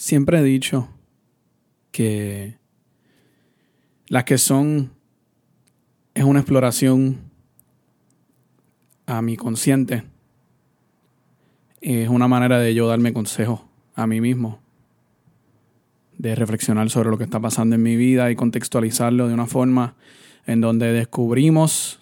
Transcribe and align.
Siempre 0.00 0.38
he 0.38 0.44
dicho 0.44 0.88
que 1.90 2.56
las 4.06 4.22
que 4.22 4.38
son 4.38 4.92
es 6.14 6.22
una 6.22 6.38
exploración 6.38 7.18
a 9.06 9.22
mi 9.22 9.36
consciente. 9.36 10.04
Es 11.80 12.08
una 12.08 12.28
manera 12.28 12.60
de 12.60 12.74
yo 12.74 12.86
darme 12.86 13.12
consejo 13.12 13.68
a 13.96 14.06
mí 14.06 14.20
mismo, 14.20 14.60
de 16.16 16.36
reflexionar 16.36 16.90
sobre 16.90 17.10
lo 17.10 17.18
que 17.18 17.24
está 17.24 17.40
pasando 17.40 17.74
en 17.74 17.82
mi 17.82 17.96
vida 17.96 18.30
y 18.30 18.36
contextualizarlo 18.36 19.26
de 19.26 19.34
una 19.34 19.48
forma 19.48 19.96
en 20.46 20.60
donde 20.60 20.92
descubrimos 20.92 21.98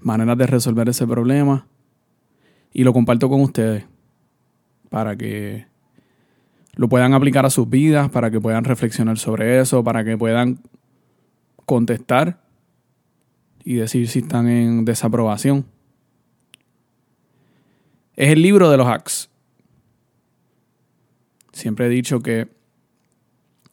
maneras 0.00 0.36
de 0.36 0.46
resolver 0.46 0.90
ese 0.90 1.06
problema 1.06 1.66
y 2.74 2.84
lo 2.84 2.92
comparto 2.92 3.30
con 3.30 3.40
ustedes 3.40 3.86
para 4.90 5.16
que 5.16 5.69
lo 6.74 6.88
puedan 6.88 7.14
aplicar 7.14 7.46
a 7.46 7.50
sus 7.50 7.68
vidas, 7.68 8.10
para 8.10 8.30
que 8.30 8.40
puedan 8.40 8.64
reflexionar 8.64 9.18
sobre 9.18 9.60
eso, 9.60 9.82
para 9.84 10.04
que 10.04 10.16
puedan 10.16 10.60
contestar 11.66 12.40
y 13.64 13.74
decir 13.74 14.08
si 14.08 14.20
están 14.20 14.48
en 14.48 14.84
desaprobación. 14.84 15.66
Es 18.16 18.30
el 18.30 18.42
libro 18.42 18.70
de 18.70 18.76
los 18.76 18.86
hacks. 18.86 19.30
Siempre 21.52 21.86
he 21.86 21.88
dicho 21.88 22.20
que 22.20 22.48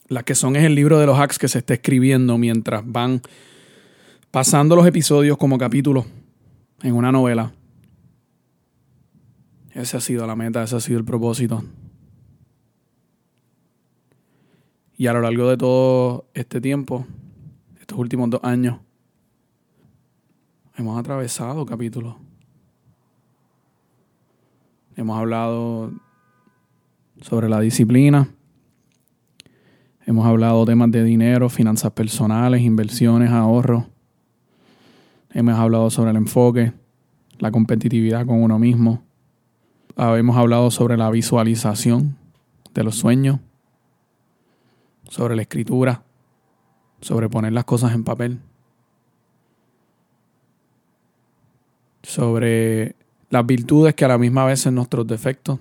la 0.07 0.23
que 0.23 0.35
son 0.35 0.55
es 0.55 0.63
el 0.63 0.75
libro 0.75 0.99
de 0.99 1.05
los 1.05 1.19
hacks 1.19 1.37
que 1.37 1.47
se 1.47 1.59
está 1.59 1.73
escribiendo 1.73 2.37
mientras 2.37 2.83
van 2.85 3.21
pasando 4.31 4.75
los 4.75 4.87
episodios 4.87 5.37
como 5.37 5.57
capítulos 5.57 6.05
en 6.81 6.93
una 6.95 7.11
novela. 7.11 7.53
Esa 9.73 9.97
ha 9.97 10.01
sido 10.01 10.25
la 10.25 10.35
meta, 10.35 10.63
ese 10.63 10.75
ha 10.75 10.79
sido 10.79 10.99
el 10.99 11.05
propósito. 11.05 11.63
Y 14.99 15.05
a 15.05 15.13
lo 15.13 15.21
largo 15.21 15.47
de 15.47 15.57
todo 15.57 16.25
este 16.33 16.59
tiempo, 16.59 17.05
estos 17.79 17.99
últimos 17.99 18.31
dos 18.31 18.41
años, 18.43 18.79
hemos 20.75 20.99
atravesado 20.99 21.67
capítulos. 21.67 22.15
Hemos 24.95 25.19
hablado 25.19 25.91
sobre 27.21 27.47
la 27.47 27.59
disciplina. 27.59 28.27
Hemos 30.07 30.25
hablado 30.25 30.65
temas 30.65 30.89
de 30.89 31.03
dinero, 31.03 31.47
finanzas 31.49 31.91
personales, 31.91 32.63
inversiones, 32.63 33.29
ahorros. 33.29 33.83
Hemos 35.29 35.59
hablado 35.59 35.91
sobre 35.91 36.09
el 36.09 36.17
enfoque, 36.17 36.73
la 37.37 37.51
competitividad 37.51 38.25
con 38.25 38.41
uno 38.41 38.57
mismo. 38.57 39.03
Hemos 39.95 40.37
hablado 40.37 40.71
sobre 40.71 40.97
la 40.97 41.11
visualización 41.11 42.17
de 42.73 42.83
los 42.83 42.95
sueños 42.95 43.39
sobre 45.09 45.35
la 45.35 45.43
escritura, 45.43 46.03
sobre 47.01 47.29
poner 47.29 47.53
las 47.53 47.65
cosas 47.65 47.93
en 47.93 48.03
papel, 48.03 48.39
sobre 52.03 52.95
las 53.29 53.45
virtudes 53.45 53.93
que 53.95 54.05
a 54.05 54.07
la 54.07 54.17
misma 54.17 54.45
vez 54.45 54.61
son 54.61 54.75
nuestros 54.75 55.05
defectos. 55.05 55.59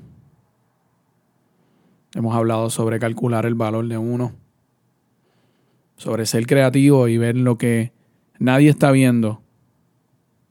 Hemos 2.15 2.35
hablado 2.35 2.71
sobre 2.71 2.99
calcular 2.99 3.45
el 3.47 3.55
valor 3.55 3.87
de 3.89 3.99
uno, 3.99 4.33
sobre 5.97 6.27
ser 6.27 6.47
creativo 6.47 7.09
y 7.09 7.19
ver 7.19 7.37
lo 7.37 7.59
que 7.59 7.93
nadie 8.39 8.71
está 8.71 8.91
viendo 8.91 9.43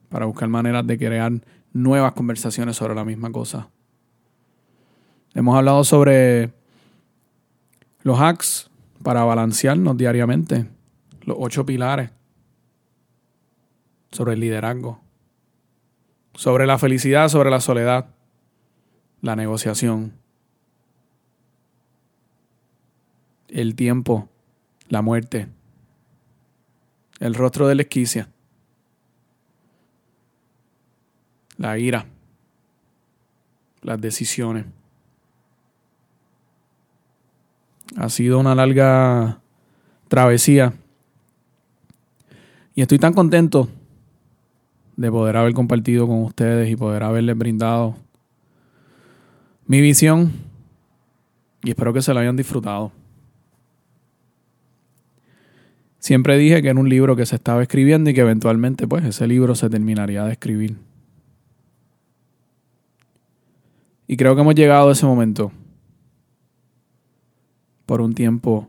para 0.08 0.26
buscar 0.26 0.48
maneras 0.48 0.86
de 0.86 0.98
crear 0.98 1.32
nuevas 1.72 2.12
conversaciones 2.12 2.76
sobre 2.76 2.94
la 2.94 3.04
misma 3.04 3.32
cosa. 3.32 3.68
Hemos 5.34 5.56
hablado 5.56 5.84
sobre 5.84 6.52
los 8.02 8.18
hacks 8.20 8.70
para 9.02 9.24
balancearnos 9.24 9.96
diariamente. 9.96 10.68
Los 11.22 11.36
ocho 11.40 11.66
pilares 11.66 12.10
sobre 14.12 14.34
el 14.34 14.40
liderazgo, 14.40 15.00
sobre 16.34 16.66
la 16.66 16.78
felicidad, 16.78 17.28
sobre 17.28 17.50
la 17.50 17.60
soledad, 17.60 18.06
la 19.20 19.36
negociación, 19.36 20.12
el 23.48 23.74
tiempo, 23.74 24.28
la 24.88 25.02
muerte, 25.02 25.48
el 27.20 27.34
rostro 27.34 27.66
de 27.66 27.74
la 27.74 27.82
esquicia, 27.82 28.28
la 31.56 31.78
ira, 31.78 32.06
las 33.82 34.00
decisiones. 34.00 34.66
Ha 37.96 38.10
sido 38.10 38.38
una 38.38 38.54
larga 38.54 39.40
travesía. 40.08 40.74
Y 42.74 42.82
estoy 42.82 42.98
tan 42.98 43.14
contento 43.14 43.68
de 44.96 45.10
poder 45.10 45.36
haber 45.36 45.54
compartido 45.54 46.06
con 46.06 46.22
ustedes 46.22 46.70
y 46.70 46.76
poder 46.76 47.02
haberles 47.02 47.36
brindado 47.36 47.96
mi 49.66 49.80
visión. 49.80 50.32
Y 51.62 51.70
espero 51.70 51.94
que 51.94 52.02
se 52.02 52.12
la 52.12 52.20
hayan 52.20 52.36
disfrutado. 52.36 52.92
Siempre 55.98 56.36
dije 56.36 56.60
que 56.62 56.68
era 56.68 56.78
un 56.78 56.88
libro 56.88 57.16
que 57.16 57.26
se 57.26 57.36
estaba 57.36 57.62
escribiendo 57.62 58.10
y 58.10 58.14
que 58.14 58.20
eventualmente 58.20 58.86
pues 58.86 59.04
ese 59.06 59.26
libro 59.26 59.54
se 59.54 59.70
terminaría 59.70 60.22
de 60.24 60.32
escribir. 60.32 60.76
Y 64.06 64.16
creo 64.18 64.34
que 64.34 64.42
hemos 64.42 64.54
llegado 64.54 64.90
a 64.90 64.92
ese 64.92 65.06
momento 65.06 65.50
por 67.86 68.00
un 68.00 68.14
tiempo 68.14 68.68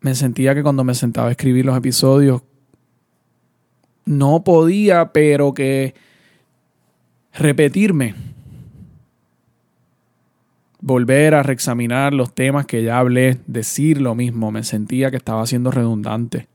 me 0.00 0.14
sentía 0.14 0.54
que 0.54 0.62
cuando 0.62 0.84
me 0.84 0.94
sentaba 0.94 1.28
a 1.28 1.30
escribir 1.30 1.64
los 1.64 1.76
episodios 1.76 2.42
no 4.04 4.44
podía, 4.44 5.12
pero 5.12 5.54
que 5.54 5.94
repetirme, 7.32 8.14
volver 10.80 11.34
a 11.34 11.42
reexaminar 11.42 12.12
los 12.12 12.34
temas 12.34 12.66
que 12.66 12.82
ya 12.82 12.98
hablé, 12.98 13.38
decir 13.46 14.02
lo 14.02 14.14
mismo, 14.14 14.50
me 14.50 14.62
sentía 14.62 15.10
que 15.10 15.16
estaba 15.16 15.46
siendo 15.46 15.70
redundante. 15.70 16.48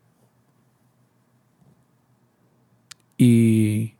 Y 3.17 3.93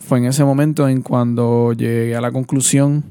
fue 0.00 0.18
en 0.18 0.26
ese 0.26 0.44
momento 0.44 0.88
en 0.88 1.02
cuando 1.02 1.72
llegué 1.72 2.16
a 2.16 2.20
la 2.20 2.32
conclusión 2.32 3.04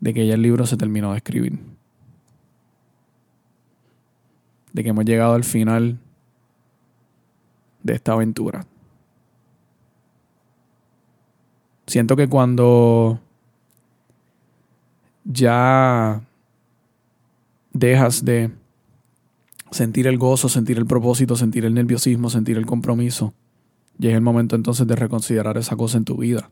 de 0.00 0.14
que 0.14 0.26
ya 0.26 0.34
el 0.34 0.42
libro 0.42 0.66
se 0.66 0.76
terminó 0.76 1.12
de 1.12 1.18
escribir. 1.18 1.58
De 4.72 4.82
que 4.82 4.90
hemos 4.90 5.04
llegado 5.04 5.34
al 5.34 5.44
final 5.44 5.98
de 7.82 7.94
esta 7.94 8.12
aventura. 8.12 8.66
Siento 11.86 12.16
que 12.16 12.28
cuando 12.28 13.20
ya 15.24 16.20
dejas 17.72 18.24
de 18.24 18.50
sentir 19.70 20.06
el 20.06 20.18
gozo, 20.18 20.48
sentir 20.48 20.78
el 20.78 20.86
propósito, 20.86 21.36
sentir 21.36 21.64
el 21.64 21.74
nerviosismo, 21.74 22.28
sentir 22.30 22.56
el 22.56 22.66
compromiso, 22.66 23.34
y 23.98 24.08
es 24.08 24.14
el 24.14 24.20
momento 24.20 24.56
entonces 24.56 24.86
de 24.86 24.96
reconsiderar 24.96 25.56
esa 25.56 25.76
cosa 25.76 25.98
en 25.98 26.04
tu 26.04 26.16
vida. 26.16 26.50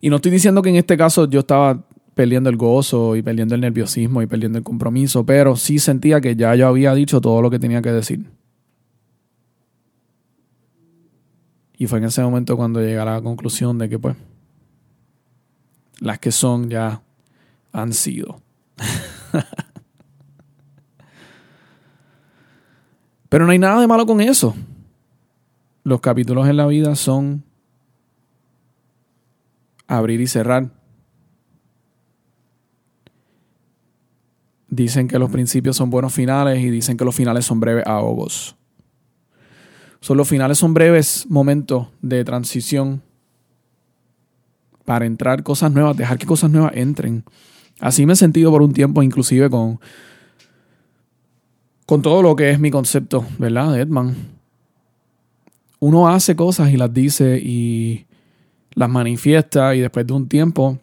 Y 0.00 0.10
no 0.10 0.16
estoy 0.16 0.30
diciendo 0.30 0.62
que 0.62 0.70
en 0.70 0.76
este 0.76 0.96
caso 0.96 1.28
yo 1.28 1.40
estaba 1.40 1.84
perdiendo 2.14 2.48
el 2.48 2.56
gozo 2.56 3.16
y 3.16 3.22
perdiendo 3.22 3.54
el 3.54 3.60
nerviosismo 3.60 4.22
y 4.22 4.26
perdiendo 4.26 4.58
el 4.58 4.64
compromiso, 4.64 5.26
pero 5.26 5.56
sí 5.56 5.78
sentía 5.78 6.20
que 6.20 6.36
ya 6.36 6.54
yo 6.54 6.68
había 6.68 6.94
dicho 6.94 7.20
todo 7.20 7.42
lo 7.42 7.50
que 7.50 7.58
tenía 7.58 7.82
que 7.82 7.92
decir. 7.92 8.24
Y 11.78 11.86
fue 11.86 11.98
en 11.98 12.04
ese 12.04 12.22
momento 12.22 12.56
cuando 12.56 12.80
llegué 12.80 12.98
a 12.98 13.04
la 13.04 13.20
conclusión 13.20 13.76
de 13.78 13.88
que 13.88 13.98
pues 13.98 14.16
las 16.00 16.18
que 16.18 16.32
son 16.32 16.70
ya 16.70 17.02
han 17.72 17.92
sido. 17.92 18.40
Pero 23.28 23.44
no 23.44 23.52
hay 23.52 23.58
nada 23.58 23.80
de 23.80 23.86
malo 23.86 24.06
con 24.06 24.22
eso. 24.22 24.54
Los 25.86 26.00
capítulos 26.00 26.48
en 26.48 26.56
la 26.56 26.66
vida 26.66 26.96
son 26.96 27.44
abrir 29.86 30.20
y 30.20 30.26
cerrar. 30.26 30.72
Dicen 34.68 35.06
que 35.06 35.20
los 35.20 35.30
principios 35.30 35.76
son 35.76 35.88
buenos 35.88 36.12
finales 36.12 36.58
y 36.58 36.70
dicen 36.70 36.96
que 36.96 37.04
los 37.04 37.14
finales 37.14 37.44
son 37.44 37.60
breves 37.60 37.86
ahogos. 37.86 38.56
Son 40.00 40.16
los 40.16 40.28
finales 40.28 40.58
son 40.58 40.74
breves 40.74 41.24
momentos 41.28 41.86
de 42.02 42.24
transición 42.24 43.00
para 44.84 45.06
entrar 45.06 45.44
cosas 45.44 45.70
nuevas, 45.70 45.96
dejar 45.96 46.18
que 46.18 46.26
cosas 46.26 46.50
nuevas 46.50 46.72
entren. 46.74 47.22
Así 47.78 48.06
me 48.06 48.14
he 48.14 48.16
sentido 48.16 48.50
por 48.50 48.62
un 48.62 48.72
tiempo, 48.72 49.04
inclusive 49.04 49.48
con, 49.48 49.78
con 51.86 52.02
todo 52.02 52.22
lo 52.22 52.34
que 52.34 52.50
es 52.50 52.58
mi 52.58 52.72
concepto, 52.72 53.24
¿verdad? 53.38 53.72
De 53.72 53.82
Edman 53.82 54.35
uno 55.78 56.08
hace 56.08 56.36
cosas 56.36 56.70
y 56.70 56.76
las 56.76 56.92
dice 56.92 57.38
y 57.42 58.06
las 58.72 58.88
manifiesta 58.88 59.74
y 59.74 59.80
después 59.80 60.06
de 60.06 60.12
un 60.12 60.28
tiempo 60.28 60.78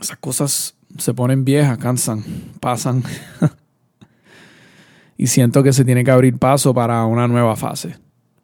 esas 0.00 0.18
cosas 0.18 0.74
se 0.98 1.14
ponen 1.14 1.44
viejas, 1.44 1.78
cansan, 1.78 2.22
pasan. 2.60 3.02
y 5.16 5.26
siento 5.26 5.62
que 5.62 5.72
se 5.72 5.84
tiene 5.84 6.04
que 6.04 6.10
abrir 6.10 6.38
paso 6.38 6.74
para 6.74 7.04
una 7.06 7.28
nueva 7.28 7.56
fase. 7.56 7.96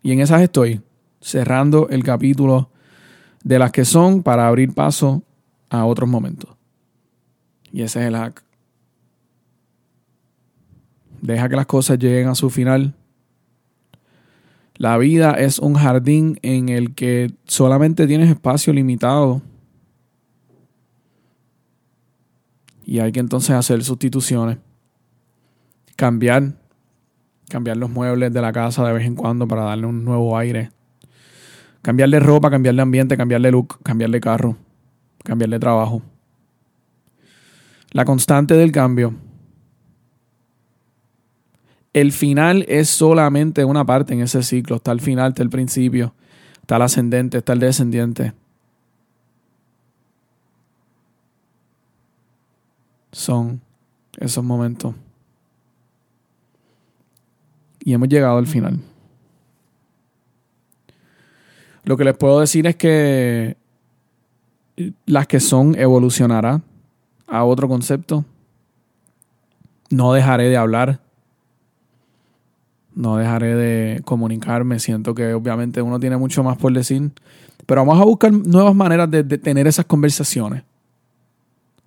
Y 0.02 0.12
en 0.12 0.20
esas 0.20 0.42
estoy, 0.42 0.80
cerrando 1.20 1.88
el 1.88 2.02
capítulo 2.02 2.70
de 3.44 3.58
las 3.58 3.72
que 3.72 3.84
son 3.84 4.22
para 4.22 4.48
abrir 4.48 4.74
paso 4.74 5.22
a 5.70 5.84
otros 5.84 6.08
momentos. 6.08 6.50
Y 7.70 7.82
ese 7.82 8.00
es 8.00 8.06
el 8.06 8.16
hack. 8.16 8.42
Deja 11.20 11.48
que 11.48 11.56
las 11.56 11.66
cosas 11.66 11.98
lleguen 11.98 12.28
a 12.28 12.34
su 12.34 12.50
final. 12.50 12.94
La 14.82 14.98
vida 14.98 15.34
es 15.34 15.60
un 15.60 15.74
jardín 15.74 16.40
en 16.42 16.68
el 16.68 16.96
que 16.96 17.30
solamente 17.44 18.08
tienes 18.08 18.28
espacio 18.28 18.72
limitado. 18.72 19.40
Y 22.84 22.98
hay 22.98 23.12
que 23.12 23.20
entonces 23.20 23.52
hacer 23.52 23.84
sustituciones. 23.84 24.58
Cambiar. 25.94 26.54
Cambiar 27.48 27.76
los 27.76 27.90
muebles 27.90 28.32
de 28.32 28.42
la 28.42 28.52
casa 28.52 28.84
de 28.84 28.92
vez 28.92 29.06
en 29.06 29.14
cuando 29.14 29.46
para 29.46 29.62
darle 29.62 29.86
un 29.86 30.04
nuevo 30.04 30.36
aire. 30.36 30.72
Cambiarle 31.82 32.18
ropa, 32.18 32.50
cambiarle 32.50 32.82
ambiente, 32.82 33.16
cambiarle 33.16 33.52
look, 33.52 33.78
cambiarle 33.84 34.20
carro, 34.20 34.56
cambiarle 35.22 35.60
trabajo. 35.60 36.02
La 37.92 38.04
constante 38.04 38.54
del 38.54 38.72
cambio. 38.72 39.14
El 41.92 42.12
final 42.12 42.64
es 42.68 42.88
solamente 42.88 43.64
una 43.64 43.84
parte 43.84 44.14
en 44.14 44.22
ese 44.22 44.42
ciclo. 44.42 44.76
Está 44.76 44.92
el 44.92 45.00
final, 45.00 45.30
está 45.30 45.42
el 45.42 45.50
principio, 45.50 46.14
está 46.60 46.76
el 46.76 46.82
ascendente, 46.82 47.38
está 47.38 47.52
el 47.52 47.60
descendiente. 47.60 48.32
Son 53.12 53.60
esos 54.18 54.42
momentos. 54.42 54.94
Y 57.80 57.92
hemos 57.92 58.08
llegado 58.08 58.38
al 58.38 58.46
final. 58.46 58.80
Lo 61.84 61.96
que 61.96 62.04
les 62.04 62.16
puedo 62.16 62.40
decir 62.40 62.66
es 62.66 62.76
que 62.76 63.56
las 65.04 65.26
que 65.26 65.40
son 65.40 65.74
evolucionarán 65.78 66.62
a 67.26 67.44
otro 67.44 67.68
concepto. 67.68 68.24
No 69.90 70.12
dejaré 70.12 70.48
de 70.48 70.56
hablar. 70.56 71.00
No 72.94 73.16
dejaré 73.16 73.54
de 73.54 74.02
comunicarme. 74.02 74.78
Siento 74.78 75.14
que 75.14 75.34
obviamente 75.34 75.82
uno 75.82 75.98
tiene 75.98 76.16
mucho 76.16 76.42
más 76.42 76.56
por 76.56 76.72
decir. 76.72 77.10
Pero 77.66 77.84
vamos 77.84 78.00
a 78.00 78.04
buscar 78.04 78.32
nuevas 78.32 78.74
maneras 78.74 79.10
de, 79.10 79.24
tener 79.24 79.66
esas 79.66 79.84
conversaciones. 79.84 80.62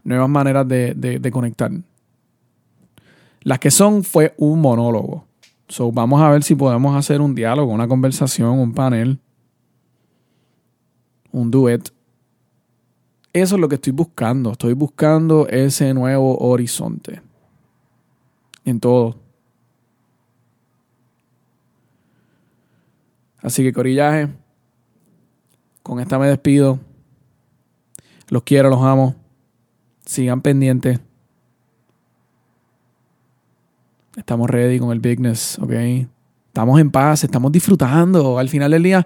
Nuevas 0.03 0.29
maneras 0.29 0.67
de, 0.67 0.93
de, 0.93 1.31
conectar. 1.31 1.71
Las 3.41 3.59
que 3.59 3.71
son 3.71 4.03
fue 4.03 4.33
un 4.37 4.61
monólogo. 4.61 5.25
So, 5.67 5.91
vamos 5.91 6.21
a 6.21 6.29
ver 6.29 6.43
si 6.43 6.55
podemos 6.55 6.95
hacer 6.95 7.21
un 7.21 7.33
diálogo, 7.33 7.71
una 7.71 7.87
conversación, 7.87 8.59
un 8.59 8.73
panel, 8.73 9.19
un 11.31 11.49
duet 11.49 11.91
eso 13.35 13.55
es 13.55 13.61
lo 13.61 13.67
que 13.67 13.75
estoy 13.75 13.91
buscando. 13.91 14.53
Estoy 14.53 14.71
buscando 14.71 15.45
ese 15.49 15.93
nuevo 15.93 16.37
horizonte. 16.37 17.21
En 18.63 18.79
todo. 18.79 19.17
Así 23.45 23.61
que 23.61 23.73
corillaje, 23.73 24.27
con 25.83 25.99
esta 25.99 26.17
me 26.17 26.27
despido. 26.27 26.79
Los 28.27 28.41
quiero, 28.41 28.71
los 28.71 28.81
amo. 28.81 29.13
Sigan 30.03 30.41
pendientes. 30.41 30.99
Estamos 34.17 34.49
ready 34.49 34.79
con 34.79 34.91
el 34.91 34.99
bigness, 34.99 35.59
¿ok? 35.59 35.73
Estamos 36.47 36.79
en 36.79 36.89
paz, 36.89 37.23
estamos 37.23 37.51
disfrutando. 37.51 38.39
Al 38.39 38.49
final 38.49 38.71
del 38.71 38.81
día, 38.81 39.05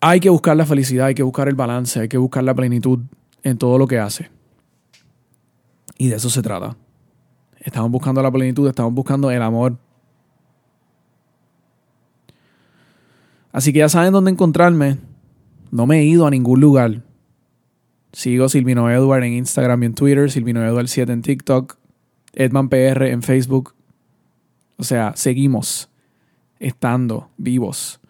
hay 0.00 0.18
que 0.18 0.28
buscar 0.28 0.56
la 0.56 0.66
felicidad, 0.66 1.06
hay 1.06 1.14
que 1.14 1.22
buscar 1.22 1.46
el 1.46 1.54
balance, 1.54 2.00
hay 2.00 2.08
que 2.08 2.18
buscar 2.18 2.42
la 2.42 2.54
plenitud 2.54 2.98
en 3.44 3.58
todo 3.58 3.78
lo 3.78 3.86
que 3.86 4.00
hace. 4.00 4.28
Y 5.96 6.08
de 6.08 6.16
eso 6.16 6.30
se 6.30 6.42
trata. 6.42 6.76
Estamos 7.60 7.92
buscando 7.92 8.22
la 8.22 8.32
plenitud, 8.32 8.68
estamos 8.68 8.92
buscando 8.92 9.30
el 9.30 9.40
amor. 9.40 9.76
Así 13.52 13.72
que 13.72 13.80
ya 13.80 13.88
saben 13.88 14.12
dónde 14.12 14.30
encontrarme. 14.30 14.98
No 15.70 15.86
me 15.86 16.00
he 16.00 16.04
ido 16.04 16.26
a 16.26 16.30
ningún 16.30 16.60
lugar. 16.60 17.02
Sigo 18.12 18.48
Silvino 18.48 18.90
Edward 18.90 19.24
en 19.24 19.34
Instagram 19.34 19.82
y 19.82 19.86
en 19.86 19.94
Twitter, 19.94 20.30
Silvino 20.30 20.64
Edward 20.64 20.88
7 20.88 21.12
en 21.12 21.22
TikTok, 21.22 21.76
Edman 22.32 22.68
PR 22.68 23.06
en 23.08 23.22
Facebook. 23.22 23.74
O 24.76 24.84
sea, 24.84 25.12
seguimos 25.14 25.88
estando 26.58 27.30
vivos. 27.36 28.00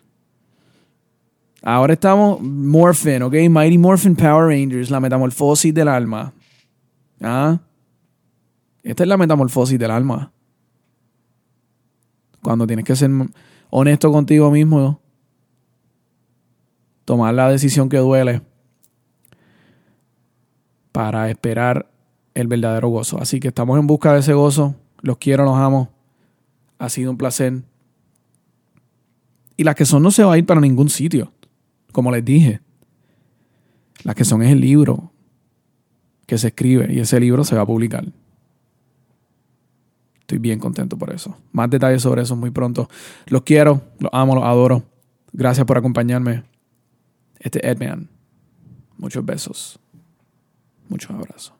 Ahora 1.62 1.92
estamos 1.92 2.40
Morphin, 2.40 3.22
¿ok? 3.22 3.34
Mighty 3.50 3.76
Morphin 3.76 4.16
Power 4.16 4.46
Rangers, 4.46 4.90
la 4.90 5.00
metamorfosis 5.00 5.75
del 5.75 5.88
alma. 5.88 6.32
¿Ah? 7.20 7.60
Esta 8.82 9.02
es 9.02 9.08
la 9.08 9.19
metamorfosis 9.19 9.78
del 9.78 9.90
alma. 9.90 10.32
Cuando 12.42 12.66
tienes 12.66 12.87
que 12.87 12.96
ser 12.96 13.10
honesto 13.69 14.10
contigo 14.10 14.50
mismo, 14.50 15.00
tomar 17.11 17.35
la 17.35 17.51
decisión 17.51 17.89
que 17.89 17.97
duele 17.97 18.41
para 20.93 21.29
esperar 21.29 21.91
el 22.35 22.47
verdadero 22.47 22.89
gozo. 22.89 23.21
Así 23.21 23.41
que 23.41 23.49
estamos 23.49 23.81
en 23.81 23.89
busca 23.89 24.12
de 24.12 24.21
ese 24.21 24.33
gozo. 24.33 24.77
Los 25.01 25.17
quiero, 25.17 25.45
los 25.45 25.57
amo. 25.57 25.91
Ha 26.79 26.89
sido 26.89 27.11
un 27.11 27.17
placer. 27.17 27.65
Y 29.57 29.65
las 29.65 29.75
que 29.75 29.87
son 29.87 30.05
no 30.05 30.12
se 30.12 30.23
va 30.23 30.35
a 30.35 30.39
ir 30.39 30.47
para 30.47 30.61
ningún 30.61 30.89
sitio. 30.89 31.33
Como 31.91 32.12
les 32.12 32.25
dije, 32.25 32.61
la 34.05 34.15
que 34.15 34.25
son 34.25 34.45
es 34.45 34.53
el 34.53 34.61
libro 34.61 35.11
que 36.27 36.39
se 36.39 36.47
escribe 36.47 36.95
y 36.95 37.01
ese 37.01 37.19
libro 37.19 37.43
se 37.43 37.57
va 37.57 37.62
a 37.62 37.67
publicar. 37.67 38.05
Estoy 40.21 40.39
bien 40.39 40.61
contento 40.61 40.97
por 40.97 41.12
eso. 41.12 41.37
Más 41.51 41.69
detalles 41.71 42.03
sobre 42.03 42.23
eso 42.23 42.37
muy 42.37 42.53
pronto. 42.53 42.89
Los 43.27 43.43
quiero, 43.43 43.83
los 43.99 44.12
amo, 44.15 44.37
los 44.37 44.45
adoro. 44.45 44.85
Gracias 45.33 45.67
por 45.67 45.77
acompañarme. 45.77 46.45
Este 47.40 47.66
es 47.66 47.75
Edman. 47.75 48.08
Muchos 48.96 49.25
besos. 49.25 49.81
Muchos 50.88 51.11
abrazos. 51.11 51.60